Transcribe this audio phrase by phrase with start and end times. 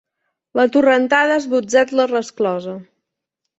[0.59, 2.77] La torrentada ha esbotzat la resclosa.